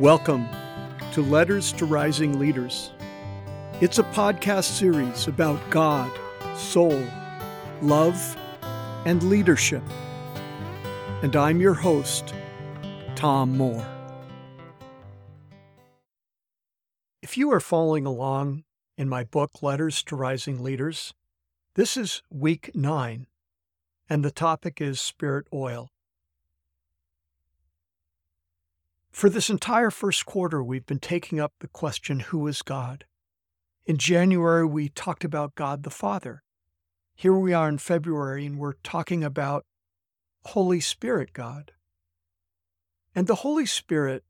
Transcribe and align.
Welcome 0.00 0.48
to 1.10 1.22
Letters 1.22 1.72
to 1.72 1.84
Rising 1.84 2.38
Leaders. 2.38 2.92
It's 3.80 3.98
a 3.98 4.04
podcast 4.04 4.78
series 4.78 5.26
about 5.26 5.58
God, 5.70 6.16
soul, 6.56 7.04
love, 7.82 8.36
and 9.06 9.20
leadership. 9.24 9.82
And 11.22 11.34
I'm 11.34 11.60
your 11.60 11.74
host, 11.74 12.32
Tom 13.16 13.58
Mohr. 13.58 13.84
If 17.20 17.36
you 17.36 17.50
are 17.50 17.58
following 17.58 18.06
along 18.06 18.62
in 18.96 19.08
my 19.08 19.24
book, 19.24 19.64
Letters 19.64 20.04
to 20.04 20.14
Rising 20.14 20.62
Leaders, 20.62 21.12
this 21.74 21.96
is 21.96 22.22
week 22.30 22.70
nine, 22.72 23.26
and 24.08 24.24
the 24.24 24.30
topic 24.30 24.80
is 24.80 25.00
spirit 25.00 25.48
oil. 25.52 25.90
For 29.18 29.28
this 29.28 29.50
entire 29.50 29.90
first 29.90 30.26
quarter, 30.26 30.62
we've 30.62 30.86
been 30.86 31.00
taking 31.00 31.40
up 31.40 31.52
the 31.58 31.66
question 31.66 32.20
who 32.20 32.46
is 32.46 32.62
God? 32.62 33.04
In 33.84 33.96
January, 33.96 34.64
we 34.64 34.88
talked 34.88 35.24
about 35.24 35.56
God 35.56 35.82
the 35.82 35.90
Father. 35.90 36.44
Here 37.16 37.34
we 37.34 37.52
are 37.52 37.68
in 37.68 37.78
February, 37.78 38.46
and 38.46 38.60
we're 38.60 38.74
talking 38.84 39.24
about 39.24 39.66
Holy 40.44 40.78
Spirit 40.78 41.32
God. 41.32 41.72
And 43.12 43.26
the 43.26 43.42
Holy 43.42 43.66
Spirit 43.66 44.22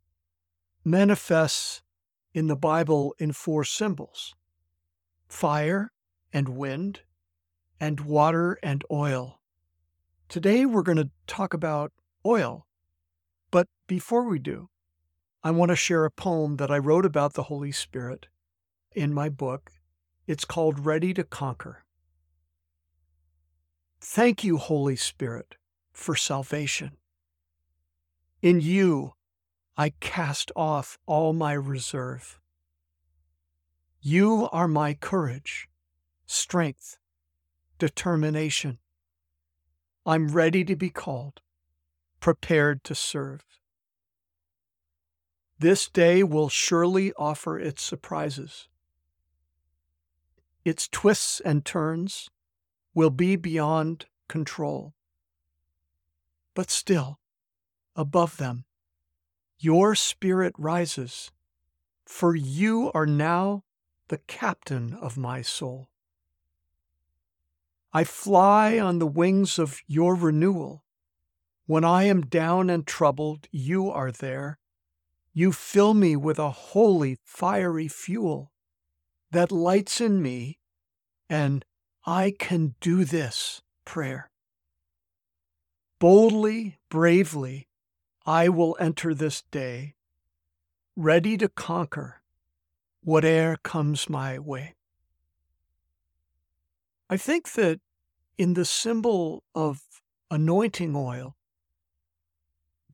manifests 0.86 1.82
in 2.32 2.46
the 2.46 2.56
Bible 2.56 3.14
in 3.18 3.32
four 3.32 3.64
symbols 3.64 4.36
fire 5.28 5.92
and 6.32 6.48
wind, 6.56 7.00
and 7.78 8.00
water 8.00 8.58
and 8.62 8.82
oil. 8.90 9.38
Today, 10.30 10.64
we're 10.64 10.80
going 10.80 10.96
to 10.96 11.10
talk 11.26 11.52
about 11.52 11.92
oil. 12.24 12.64
But 13.50 13.68
before 13.86 14.24
we 14.24 14.38
do, 14.38 14.70
I 15.42 15.52
want 15.52 15.70
to 15.70 15.76
share 15.76 16.04
a 16.04 16.10
poem 16.10 16.56
that 16.56 16.70
I 16.70 16.78
wrote 16.78 17.06
about 17.06 17.34
the 17.34 17.44
Holy 17.44 17.70
Spirit 17.70 18.26
in 18.92 19.14
my 19.14 19.28
book. 19.28 19.70
It's 20.26 20.44
called 20.44 20.84
Ready 20.84 21.14
to 21.14 21.22
Conquer. 21.22 21.84
Thank 24.00 24.42
you, 24.42 24.56
Holy 24.56 24.96
Spirit, 24.96 25.54
for 25.92 26.16
salvation. 26.16 26.92
In 28.42 28.60
you, 28.60 29.14
I 29.76 29.90
cast 30.00 30.50
off 30.56 30.98
all 31.06 31.32
my 31.32 31.52
reserve. 31.52 32.40
You 34.00 34.48
are 34.52 34.68
my 34.68 34.94
courage, 34.94 35.68
strength, 36.26 36.98
determination. 37.78 38.78
I'm 40.04 40.28
ready 40.28 40.64
to 40.64 40.74
be 40.74 40.90
called, 40.90 41.42
prepared 42.20 42.82
to 42.84 42.94
serve. 42.94 43.57
This 45.60 45.88
day 45.88 46.22
will 46.22 46.48
surely 46.48 47.12
offer 47.14 47.58
its 47.58 47.82
surprises. 47.82 48.68
Its 50.64 50.86
twists 50.86 51.40
and 51.40 51.64
turns 51.64 52.30
will 52.94 53.10
be 53.10 53.34
beyond 53.34 54.06
control. 54.28 54.94
But 56.54 56.70
still, 56.70 57.18
above 57.96 58.36
them, 58.36 58.66
your 59.58 59.96
spirit 59.96 60.54
rises, 60.56 61.32
for 62.04 62.36
you 62.36 62.92
are 62.94 63.06
now 63.06 63.64
the 64.08 64.18
captain 64.18 64.94
of 64.94 65.16
my 65.16 65.42
soul. 65.42 65.88
I 67.92 68.04
fly 68.04 68.78
on 68.78 69.00
the 69.00 69.06
wings 69.06 69.58
of 69.58 69.80
your 69.88 70.14
renewal. 70.14 70.84
When 71.66 71.84
I 71.84 72.04
am 72.04 72.20
down 72.22 72.70
and 72.70 72.86
troubled, 72.86 73.48
you 73.50 73.90
are 73.90 74.12
there 74.12 74.60
you 75.38 75.52
fill 75.52 75.94
me 75.94 76.16
with 76.16 76.36
a 76.36 76.50
holy, 76.50 77.16
fiery 77.22 77.86
fuel 77.86 78.50
that 79.30 79.52
lights 79.52 80.00
in 80.00 80.20
me, 80.20 80.58
and 81.30 81.64
I 82.04 82.34
can 82.36 82.74
do 82.80 83.04
this 83.04 83.62
prayer. 83.84 84.32
Boldly, 86.00 86.80
bravely, 86.90 87.68
I 88.26 88.48
will 88.48 88.76
enter 88.80 89.14
this 89.14 89.42
day, 89.52 89.94
ready 90.96 91.36
to 91.36 91.48
conquer 91.48 92.20
whate'er 93.04 93.58
comes 93.62 94.10
my 94.10 94.40
way. 94.40 94.74
I 97.08 97.16
think 97.16 97.52
that 97.52 97.78
in 98.38 98.54
the 98.54 98.64
symbol 98.64 99.44
of 99.54 99.82
anointing 100.32 100.96
oil, 100.96 101.36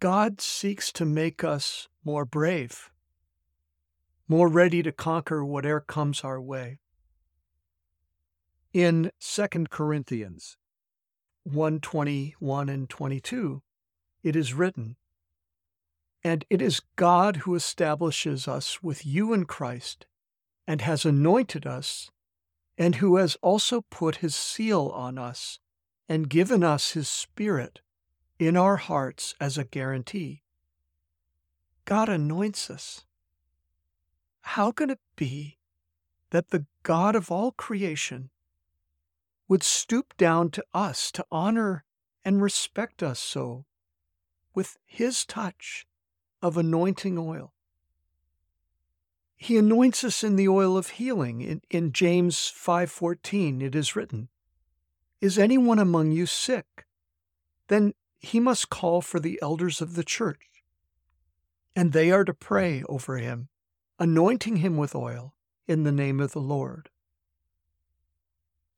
God 0.00 0.41
seeks 0.41 0.93
to 0.93 1.05
make 1.05 1.44
us 1.44 1.88
more 2.05 2.25
brave, 2.25 2.91
more 4.28 4.49
ready 4.49 4.82
to 4.82 4.93
conquer 4.93 5.44
whatever 5.44 5.81
comes 5.81 6.22
our 6.22 6.41
way. 6.41 6.78
In 8.72 9.12
2 9.21 9.47
Corinthians 9.71 10.56
121 11.44 12.69
and 12.69 12.91
22, 12.91 13.62
it 14.22 14.34
is 14.34 14.53
written, 14.53 14.97
And 16.25 16.44
it 16.50 16.60
is 16.60 16.83
God 16.97 17.37
who 17.37 17.54
establishes 17.54 18.49
us 18.49 18.83
with 18.83 19.06
you 19.06 19.33
in 19.33 19.44
Christ, 19.44 20.06
and 20.66 20.81
has 20.81 21.04
anointed 21.04 21.66
us, 21.66 22.10
and 22.77 22.97
who 22.97 23.16
has 23.16 23.37
also 23.43 23.83
put 23.91 24.16
his 24.16 24.34
seal 24.34 24.91
on 24.94 25.19
us, 25.19 25.60
and 26.09 26.28
given 26.28 26.65
us 26.65 26.93
his 26.93 27.09
Spirit 27.09 27.81
in 28.39 28.56
our 28.56 28.77
hearts 28.77 29.34
as 29.41 29.56
a 29.56 29.65
guarantee. 29.65 30.43
God 31.84 32.09
anoints 32.09 32.71
us. 32.71 33.05
How 34.41 34.72
can 34.72 34.91
it 34.91 35.00
be 35.17 35.59
that 36.31 36.50
the 36.50 36.67
God 36.83 37.15
of 37.15 37.31
all 37.31 37.53
creation 37.53 38.31
would 39.49 39.62
stoop 39.62 40.17
down 40.17 40.50
to 40.50 40.65
us 40.72 41.12
to 41.12 41.25
honor 41.31 41.84
and 42.25 42.43
respect 42.43 43.03
us 43.03 43.21
so 43.21 43.67
with 44.55 44.78
his 44.87 45.25
touch 45.25 45.87
of 46.43 46.56
anointing 46.56 47.19
oil? 47.19 47.53
He 49.37 49.59
anoints 49.59 50.05
us 50.05 50.25
in 50.25 50.37
the 50.37 50.49
oil 50.49 50.77
of 50.77 50.91
healing. 50.91 51.43
In, 51.43 51.61
in 51.69 51.93
James 51.93 52.51
5:14 52.51 53.61
it 53.61 53.75
is 53.75 53.95
written, 53.95 54.28
"Is 55.21 55.39
anyone 55.39 55.78
among 55.78 56.12
you 56.12 56.25
sick? 56.25 56.87
Then 57.69 57.93
he 58.25 58.41
must 58.41 58.71
call 58.71 59.01
for 59.01 59.21
the 59.21 59.39
elders 59.43 59.81
of 59.81 59.95
the 59.95 60.05
church 60.05 60.55
and 61.77 61.93
they 61.93 62.11
are 62.11 62.25
to 62.25 62.35
pray 62.35 62.83
over 62.89 63.19
him, 63.19 63.49
anointing 63.99 64.57
him 64.57 64.77
with 64.77 64.95
oil 64.95 65.35
in 65.67 65.83
the 65.83 65.93
name 65.93 66.21
of 66.21 66.33
the 66.33 66.41
Lord. 66.41 66.91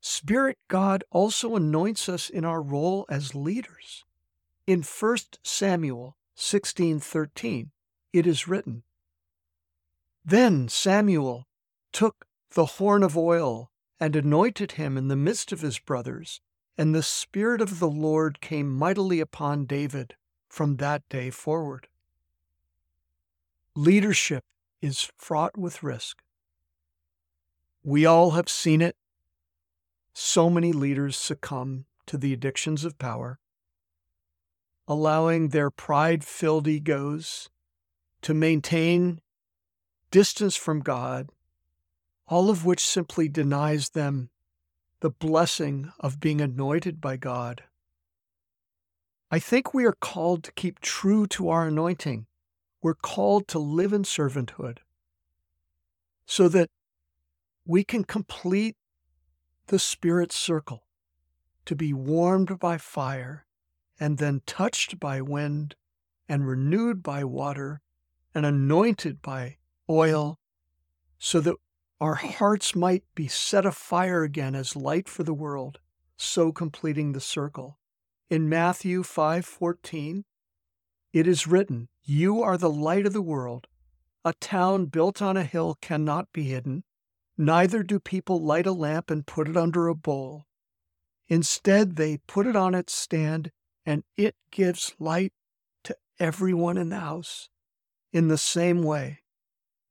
Spirit 0.00 0.58
God 0.68 1.04
also 1.10 1.56
anoints 1.56 2.08
us 2.08 2.30
in 2.30 2.44
our 2.44 2.62
role 2.62 3.06
as 3.08 3.34
leaders. 3.34 4.04
In 4.66 4.82
1 4.82 5.18
Samuel 5.42 6.16
16:13, 6.36 7.70
it 8.12 8.26
is 8.26 8.48
written, 8.48 8.82
Then 10.24 10.68
Samuel 10.68 11.46
took 11.92 12.26
the 12.50 12.66
horn 12.66 13.02
of 13.02 13.16
oil 13.16 13.70
and 13.98 14.14
anointed 14.14 14.72
him 14.72 14.96
in 14.96 15.08
the 15.08 15.16
midst 15.16 15.52
of 15.52 15.60
his 15.60 15.78
brothers, 15.78 16.40
and 16.78 16.94
the 16.94 17.02
Spirit 17.02 17.60
of 17.60 17.78
the 17.78 17.88
Lord 17.88 18.40
came 18.40 18.70
mightily 18.70 19.20
upon 19.20 19.64
David 19.64 20.14
from 20.48 20.76
that 20.76 21.08
day 21.08 21.30
forward. 21.30 21.88
Leadership 23.74 24.44
is 24.82 25.10
fraught 25.16 25.56
with 25.56 25.82
risk. 25.82 26.22
We 27.82 28.04
all 28.04 28.32
have 28.32 28.48
seen 28.48 28.82
it. 28.82 28.96
So 30.12 30.50
many 30.50 30.72
leaders 30.72 31.16
succumb 31.16 31.86
to 32.06 32.16
the 32.16 32.32
addictions 32.32 32.84
of 32.84 32.98
power, 32.98 33.38
allowing 34.88 35.48
their 35.48 35.70
pride 35.70 36.24
filled 36.24 36.68
egos 36.68 37.50
to 38.22 38.34
maintain 38.34 39.20
distance 40.10 40.56
from 40.56 40.80
God, 40.80 41.28
all 42.28 42.48
of 42.48 42.64
which 42.64 42.86
simply 42.86 43.28
denies 43.28 43.90
them 43.90 44.30
the 45.00 45.10
blessing 45.10 45.92
of 46.00 46.20
being 46.20 46.40
anointed 46.40 47.00
by 47.00 47.16
God. 47.16 47.64
I 49.30 49.38
think 49.38 49.74
we 49.74 49.84
are 49.84 49.96
called 50.00 50.44
to 50.44 50.52
keep 50.52 50.80
true 50.80 51.26
to 51.28 51.48
our 51.48 51.66
anointing 51.66 52.26
we're 52.86 52.94
called 52.94 53.48
to 53.48 53.58
live 53.58 53.92
in 53.92 54.04
servanthood 54.04 54.78
so 56.24 56.48
that 56.48 56.70
we 57.64 57.82
can 57.82 58.04
complete 58.04 58.76
the 59.66 59.78
Spirit's 59.80 60.36
circle, 60.36 60.86
to 61.64 61.74
be 61.74 61.92
warmed 61.92 62.60
by 62.60 62.78
fire 62.78 63.44
and 63.98 64.18
then 64.18 64.40
touched 64.46 65.00
by 65.00 65.20
wind 65.20 65.74
and 66.28 66.46
renewed 66.46 67.02
by 67.02 67.24
water 67.24 67.80
and 68.32 68.46
anointed 68.46 69.20
by 69.20 69.56
oil, 69.90 70.38
so 71.18 71.40
that 71.40 71.56
our 72.00 72.16
hearts 72.16 72.74
might 72.74 73.04
be 73.14 73.26
set 73.26 73.64
afire 73.64 74.22
again 74.22 74.54
as 74.54 74.76
light 74.76 75.08
for 75.08 75.22
the 75.22 75.34
world, 75.34 75.78
so 76.16 76.52
completing 76.52 77.12
the 77.12 77.20
circle. 77.20 77.78
In 78.28 78.48
Matthew 78.48 79.02
5:14, 79.02 80.24
it 81.12 81.26
is 81.26 81.46
written, 81.46 81.88
You 82.02 82.42
are 82.42 82.58
the 82.58 82.70
light 82.70 83.06
of 83.06 83.12
the 83.12 83.22
world. 83.22 83.66
A 84.24 84.34
town 84.34 84.86
built 84.86 85.22
on 85.22 85.36
a 85.36 85.44
hill 85.44 85.78
cannot 85.80 86.32
be 86.32 86.44
hidden, 86.44 86.84
neither 87.38 87.82
do 87.82 88.00
people 88.00 88.42
light 88.42 88.66
a 88.66 88.72
lamp 88.72 89.10
and 89.10 89.26
put 89.26 89.48
it 89.48 89.56
under 89.56 89.88
a 89.88 89.94
bowl. 89.94 90.46
Instead, 91.28 91.96
they 91.96 92.18
put 92.18 92.46
it 92.46 92.56
on 92.56 92.74
its 92.74 92.92
stand, 92.92 93.52
and 93.84 94.04
it 94.16 94.36
gives 94.50 94.94
light 94.98 95.32
to 95.84 95.96
everyone 96.18 96.76
in 96.76 96.88
the 96.90 97.00
house. 97.00 97.48
In 98.12 98.28
the 98.28 98.38
same 98.38 98.82
way, 98.82 99.20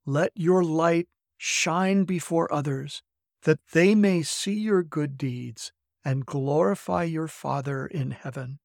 let 0.04 0.32
your 0.34 0.62
light 0.62 1.08
shine 1.36 2.04
before 2.04 2.52
others, 2.52 3.02
that 3.42 3.60
they 3.72 3.94
may 3.94 4.22
see 4.22 4.54
your 4.54 4.82
good 4.82 5.16
deeds 5.16 5.72
and 6.04 6.26
glorify 6.26 7.02
your 7.02 7.28
Father 7.28 7.86
in 7.86 8.12
heaven. 8.12 8.58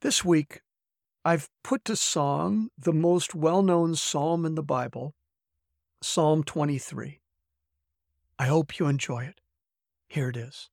This 0.00 0.24
week, 0.24 0.62
I've 1.24 1.50
put 1.62 1.84
to 1.86 1.96
song 1.96 2.70
the 2.78 2.92
most 2.92 3.34
well 3.34 3.62
known 3.62 3.94
psalm 3.94 4.46
in 4.46 4.54
the 4.54 4.62
Bible, 4.62 5.14
Psalm 6.00 6.44
23. 6.44 7.20
I 8.38 8.46
hope 8.46 8.78
you 8.78 8.86
enjoy 8.86 9.24
it. 9.24 9.40
Here 10.08 10.28
it 10.28 10.36
is. 10.36 10.70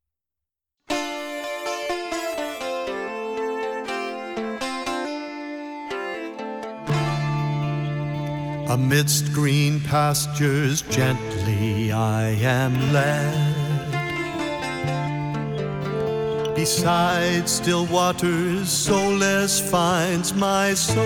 Amidst 8.67 9.31
green 9.31 9.79
pastures, 9.79 10.81
gently 10.81 11.91
I 11.91 12.29
am 12.29 12.91
led. 12.91 13.75
Beside 16.55 17.47
still 17.47 17.85
waters, 17.85 18.69
solace 18.69 19.59
finds 19.59 20.33
my 20.33 20.73
soul. 20.73 21.05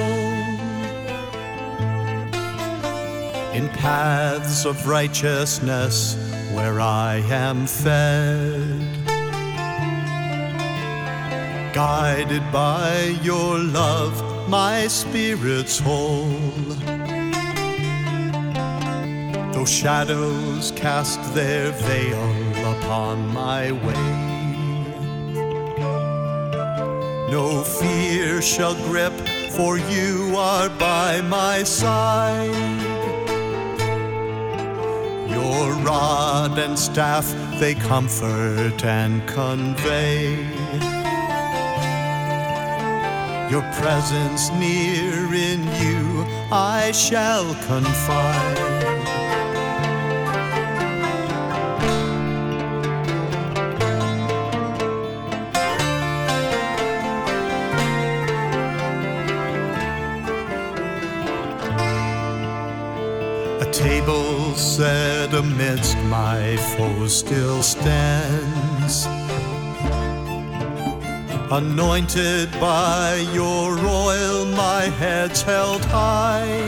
In 3.53 3.67
paths 3.69 4.63
of 4.65 4.87
righteousness, 4.87 6.15
where 6.53 6.79
I 6.79 7.15
am 7.29 7.67
fed. 7.67 8.99
Guided 11.73 12.51
by 12.53 13.17
your 13.21 13.59
love, 13.59 14.49
my 14.49 14.87
spirit's 14.87 15.77
whole. 15.77 16.88
Shadows 19.69 20.71
cast 20.71 21.21
their 21.35 21.71
veil 21.71 22.75
upon 22.75 23.27
my 23.27 23.71
way. 23.71 24.09
No 27.29 27.63
fear 27.63 28.41
shall 28.41 28.73
grip, 28.87 29.13
for 29.51 29.77
you 29.77 30.33
are 30.35 30.69
by 30.69 31.21
my 31.21 31.63
side. 31.63 32.49
Your 35.29 35.73
rod 35.85 36.57
and 36.57 36.77
staff 36.77 37.31
they 37.59 37.75
comfort 37.75 38.83
and 38.83 39.25
convey. 39.27 40.35
Your 43.51 43.61
presence 43.79 44.49
near 44.51 45.33
in 45.33 45.61
you 45.81 46.25
I 46.51 46.91
shall 46.91 47.53
confide. 47.65 49.18
Table 63.79 64.53
set 64.55 65.33
amidst 65.33 65.97
my 66.09 66.57
foes 66.75 67.17
still 67.17 67.63
stands. 67.63 69.05
Anointed 71.49 72.51
by 72.59 73.25
your 73.33 73.79
oil, 73.79 74.45
my 74.47 74.83
head's 74.99 75.41
held 75.41 75.83
high. 75.85 76.59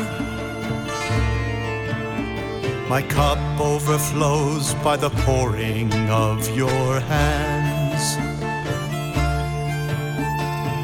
My 2.87 3.01
cup 3.01 3.39
overflows 3.59 4.73
by 4.75 4.95
the 4.95 5.09
pouring 5.25 5.91
of 6.09 6.37
your 6.55 7.01
hands. 7.01 8.05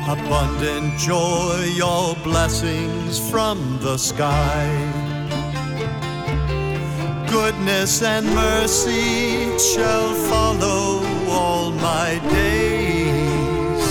Abundant 0.09 0.99
joy, 0.99 1.79
all 1.81 2.15
blessings 2.15 3.17
from 3.29 3.79
the 3.81 3.95
sky 3.95 4.96
goodness 7.57 8.03
and 8.03 8.25
mercy 8.35 9.57
shall 9.57 10.13
follow 10.29 11.01
all 11.27 11.71
my 11.71 12.19
days. 12.29 13.83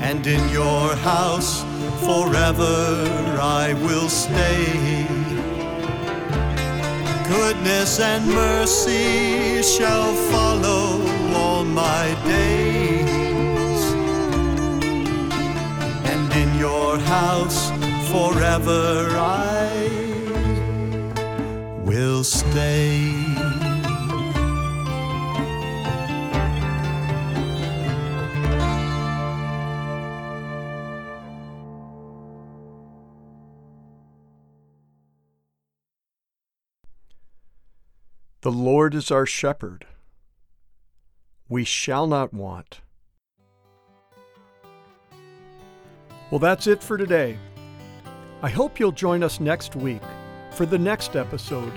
And 0.00 0.26
in 0.26 0.48
your 0.48 0.96
house 0.96 1.62
forever 2.06 3.04
I 3.38 3.74
will 3.74 4.08
stay. 4.08 5.06
Goodness 7.28 8.00
and 8.00 8.26
mercy 8.26 9.62
shall 9.62 10.14
follow 10.32 11.04
all 11.34 11.64
my 11.64 12.06
days. 12.24 13.82
And 16.10 16.32
in 16.32 16.58
your 16.58 16.98
house 16.98 17.68
forever 18.10 19.10
I 19.18 19.59
will 22.20 22.24
stay. 22.24 23.14
The 38.42 38.50
Lord 38.50 38.94
is 38.94 39.10
our 39.10 39.24
shepherd. 39.24 39.86
We 41.48 41.64
shall 41.64 42.06
not 42.06 42.34
want. 42.34 42.82
Well, 46.30 46.38
that's 46.38 46.66
it 46.66 46.82
for 46.82 46.98
today. 46.98 47.38
I 48.42 48.50
hope 48.50 48.78
you'll 48.78 48.92
join 48.92 49.22
us 49.22 49.40
next 49.40 49.74
week 49.74 50.02
for 50.50 50.66
the 50.66 50.78
next 50.78 51.16
episode 51.16 51.72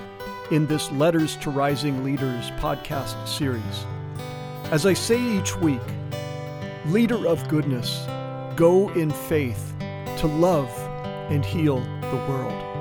in 0.54 0.68
this 0.68 0.92
Letters 0.92 1.36
to 1.38 1.50
Rising 1.50 2.04
Leaders 2.04 2.52
podcast 2.60 3.28
series. 3.28 3.88
As 4.66 4.86
I 4.86 4.94
say 4.94 5.20
each 5.20 5.58
week, 5.58 5.82
leader 6.86 7.28
of 7.28 7.48
goodness, 7.50 8.06
go 8.56 8.90
in 8.90 9.10
faith 9.10 9.74
to 10.20 10.28
love 10.28 10.70
and 11.32 11.44
heal 11.44 11.80
the 11.80 12.24
world. 12.30 12.73